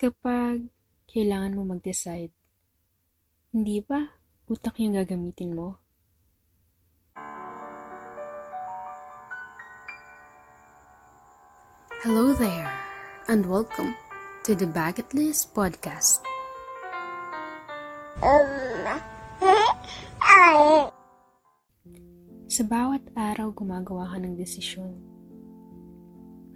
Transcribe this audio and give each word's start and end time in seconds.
Kapag 0.00 0.64
kailangan 1.12 1.60
mo 1.60 1.76
mag-decide, 1.76 2.32
hindi 3.52 3.84
ba 3.84 4.16
utak 4.48 4.80
yung 4.80 4.96
gagamitin 4.96 5.52
mo? 5.52 5.76
Hello 12.00 12.32
there, 12.32 12.72
and 13.28 13.44
welcome 13.44 13.92
to 14.48 14.56
the 14.56 14.64
Bucket 14.64 15.12
List 15.12 15.52
Podcast. 15.52 16.24
Sa 22.56 22.64
bawat 22.64 23.04
araw 23.12 23.52
gumagawa 23.52 24.08
ka 24.08 24.16
ng 24.16 24.32
desisyon. 24.32 24.96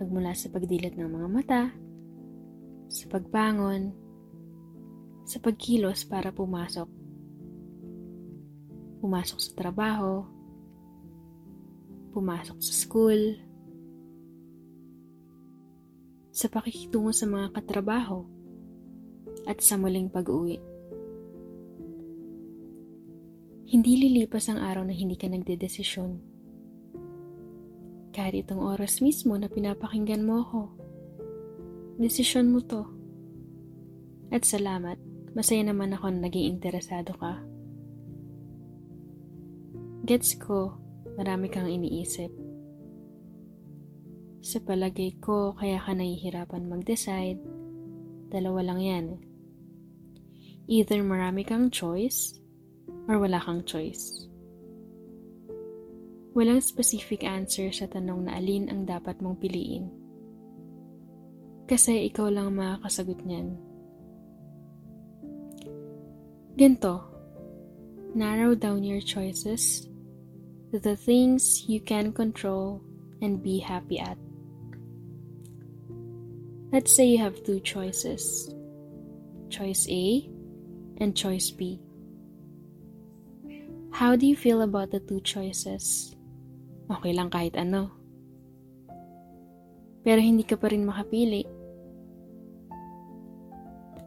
Magmula 0.00 0.32
sa 0.32 0.48
pagdilat 0.48 0.96
ng 0.96 1.12
mga 1.12 1.28
mata, 1.28 1.83
sa 2.88 3.04
pagbangon, 3.10 3.92
sa 5.24 5.40
pagkilos 5.40 6.04
para 6.04 6.30
pumasok. 6.30 6.88
Pumasok 9.00 9.38
sa 9.40 9.52
trabaho, 9.56 10.24
pumasok 12.12 12.58
sa 12.60 12.72
school, 12.72 13.20
sa 16.34 16.50
pakikitungo 16.50 17.14
sa 17.14 17.30
mga 17.30 17.52
katrabaho, 17.52 18.26
at 19.44 19.60
sa 19.60 19.76
muling 19.76 20.08
pag-uwi. 20.08 20.56
Hindi 23.64 23.92
lilipas 24.06 24.46
ang 24.48 24.62
araw 24.62 24.86
na 24.86 24.94
hindi 24.94 25.18
ka 25.18 25.26
nagdedesisyon. 25.26 26.20
Kahit 28.14 28.46
itong 28.46 28.62
oras 28.62 29.02
mismo 29.02 29.34
na 29.34 29.50
pinapakinggan 29.50 30.22
mo 30.22 30.46
ako, 30.46 30.60
desisyon 31.98 32.50
mo 32.50 32.60
to. 32.64 32.82
At 34.34 34.42
salamat, 34.42 34.98
masaya 35.34 35.62
naman 35.62 35.94
ako 35.94 36.10
na 36.10 36.26
naging 36.26 36.58
interesado 36.58 37.14
ka. 37.18 37.38
Gets 40.04 40.36
ko, 40.42 40.76
marami 41.16 41.48
kang 41.48 41.70
iniisip. 41.70 42.28
Sa 44.44 44.60
palagay 44.60 45.16
ko, 45.24 45.56
kaya 45.56 45.80
ka 45.80 45.96
nahihirapan 45.96 46.68
mag-decide, 46.68 47.40
dalawa 48.28 48.60
lang 48.60 48.80
yan. 48.84 49.06
Either 50.68 51.00
marami 51.00 51.48
kang 51.48 51.72
choice, 51.72 52.36
or 53.08 53.16
wala 53.16 53.40
kang 53.40 53.64
choice. 53.64 54.28
Walang 56.36 56.60
specific 56.60 57.24
answer 57.24 57.70
sa 57.70 57.88
tanong 57.88 58.28
na 58.28 58.36
alin 58.36 58.68
ang 58.68 58.84
dapat 58.84 59.22
mong 59.24 59.38
piliin. 59.40 60.03
Kasi 61.64 62.12
ikaw 62.12 62.28
lang 62.28 62.60
makakasagot 62.60 63.24
niyan. 63.24 63.56
Ganto, 66.54 67.02
narrow 68.14 68.54
down 68.54 68.84
your 68.84 69.00
choices 69.00 69.88
to 70.70 70.78
the 70.78 70.94
things 70.94 71.64
you 71.66 71.80
can 71.80 72.12
control 72.12 72.84
and 73.24 73.42
be 73.42 73.58
happy 73.58 73.98
at. 73.98 74.20
Let's 76.70 76.94
say 76.94 77.06
you 77.06 77.18
have 77.18 77.42
two 77.42 77.58
choices, 77.60 78.52
choice 79.48 79.86
A 79.88 80.28
and 80.98 81.16
choice 81.16 81.50
B. 81.50 81.80
How 83.94 84.16
do 84.16 84.26
you 84.26 84.36
feel 84.36 84.62
about 84.62 84.90
the 84.90 84.98
two 84.98 85.22
choices? 85.22 86.14
Okay 86.90 87.14
lang 87.14 87.30
kahit 87.30 87.54
ano. 87.54 88.03
Pero 90.04 90.20
hindi 90.20 90.44
ka 90.44 90.60
pa 90.60 90.68
rin 90.68 90.84
makapili. 90.84 91.48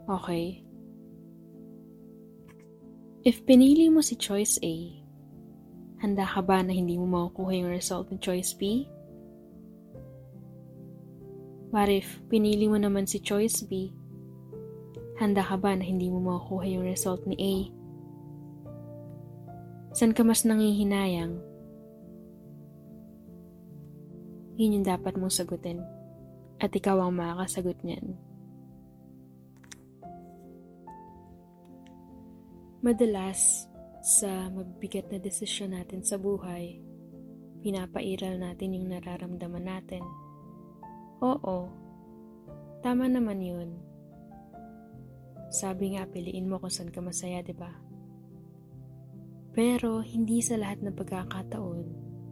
Okay. 0.08 0.64
If 3.28 3.44
pinili 3.44 3.92
mo 3.92 4.00
si 4.00 4.16
choice 4.16 4.56
A, 4.64 4.74
handa 6.00 6.24
ka 6.24 6.40
ba 6.46 6.64
na 6.64 6.72
hindi 6.72 6.96
mo 6.96 7.10
makukuha 7.10 7.60
yung 7.60 7.74
result 7.74 8.08
ng 8.14 8.22
choice 8.22 8.56
B? 8.56 8.88
What 11.74 11.92
if 11.92 12.08
pinili 12.32 12.72
mo 12.72 12.80
naman 12.80 13.10
si 13.10 13.20
choice 13.20 13.66
B, 13.68 13.92
handa 15.20 15.44
ka 15.44 15.60
ba 15.60 15.76
na 15.76 15.84
hindi 15.84 16.08
mo 16.08 16.24
makukuha 16.24 16.66
yung 16.72 16.86
result 16.88 17.26
ni 17.28 17.36
A? 17.36 17.54
San 19.92 20.14
ka 20.14 20.22
mas 20.24 20.46
nangihinayang? 20.46 21.42
Yun 24.58 24.82
yung 24.82 24.88
dapat 24.90 25.14
mong 25.22 25.30
sagutin. 25.30 25.86
At 26.58 26.74
ikaw 26.74 26.98
ang 26.98 27.14
makakasagot 27.14 27.78
niyan. 27.86 28.18
Madalas, 32.82 33.70
sa 34.02 34.50
mabibigat 34.50 35.14
na 35.14 35.22
desisyon 35.22 35.78
natin 35.78 36.02
sa 36.02 36.18
buhay, 36.18 36.82
pinapairal 37.62 38.42
natin 38.42 38.74
yung 38.74 38.90
nararamdaman 38.90 39.66
natin. 39.66 40.02
Oo, 41.22 41.70
tama 42.82 43.06
naman 43.06 43.38
yun. 43.44 43.70
Sabi 45.54 45.94
nga, 45.94 46.10
piliin 46.10 46.50
mo 46.50 46.58
kung 46.58 46.74
saan 46.74 46.90
ka 46.90 47.04
masaya, 47.04 47.46
di 47.46 47.54
ba? 47.54 47.70
Pero 49.54 50.02
hindi 50.02 50.42
sa 50.42 50.58
lahat 50.58 50.82
ng 50.82 50.98
pagkakataon, 50.98 51.80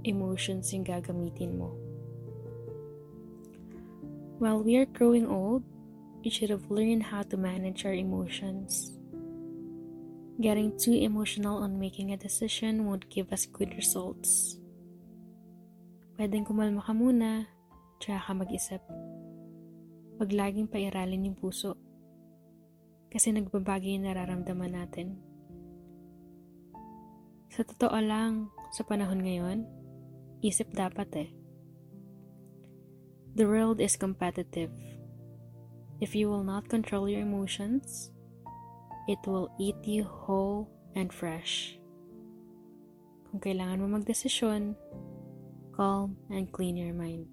emotions 0.06 0.74
yung 0.74 0.86
gagamitin 0.86 1.58
mo. 1.58 1.85
While 4.36 4.68
we 4.68 4.76
are 4.76 4.84
growing 4.84 5.32
old, 5.32 5.64
we 6.20 6.28
should 6.28 6.52
have 6.52 6.68
learned 6.68 7.08
how 7.08 7.24
to 7.24 7.40
manage 7.40 7.88
our 7.88 7.96
emotions. 7.96 8.92
Getting 10.44 10.76
too 10.76 10.92
emotional 10.92 11.64
on 11.64 11.80
making 11.80 12.12
a 12.12 12.20
decision 12.20 12.84
won't 12.84 13.08
give 13.08 13.32
us 13.32 13.48
good 13.48 13.72
results. 13.80 14.60
Pwedeng 16.20 16.44
kumalma 16.44 16.84
ka 16.84 16.92
muna, 16.92 17.48
tsaka 18.04 18.20
ka 18.28 18.32
mag-isip. 18.36 18.84
Huwag 20.20 20.36
laging 20.36 20.68
pairalin 20.68 21.32
yung 21.32 21.40
puso. 21.40 21.80
Kasi 23.08 23.32
nagbabagay 23.32 23.96
yung 23.96 24.04
nararamdaman 24.04 24.76
natin. 24.76 25.16
Sa 27.56 27.64
totoo 27.64 27.96
lang, 28.04 28.52
sa 28.76 28.84
panahon 28.84 29.24
ngayon, 29.24 29.64
isip 30.44 30.76
dapat 30.76 31.08
eh. 31.24 31.30
The 33.36 33.44
world 33.44 33.84
is 33.84 34.00
competitive. 34.00 34.72
If 36.00 36.16
you 36.16 36.32
will 36.32 36.48
not 36.48 36.72
control 36.72 37.12
your 37.12 37.20
emotions, 37.20 38.16
it 39.12 39.20
will 39.28 39.52
eat 39.60 39.76
you 39.84 40.08
whole 40.08 40.72
and 40.96 41.12
fresh. 41.12 41.76
Kung 43.28 43.44
kailangan 43.44 43.84
mo 43.84 44.00
magdesisyon, 44.00 44.80
calm 45.76 46.16
and 46.32 46.48
clean 46.56 46.80
your 46.80 46.96
mind. 46.96 47.28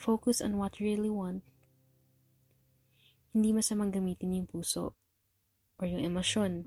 Focus 0.00 0.40
on 0.40 0.56
what 0.56 0.80
you 0.80 0.88
really 0.88 1.12
want. 1.12 1.44
Hindi 3.36 3.52
masamang 3.52 3.92
gamitin 3.92 4.40
yung 4.40 4.48
puso 4.48 4.96
or 5.76 5.84
yung 5.84 6.00
emosyon 6.00 6.64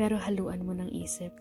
pero 0.00 0.16
haluan 0.16 0.64
mo 0.64 0.72
ng 0.72 0.88
isip. 0.96 1.36